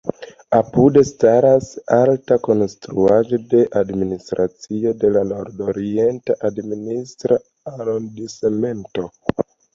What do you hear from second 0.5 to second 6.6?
Apude staras alta konstruaĵo de administracio de la Nord-Orienta